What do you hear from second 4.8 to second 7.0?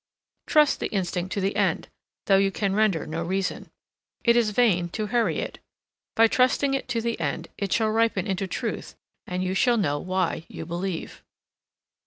to hurry it. By trusting it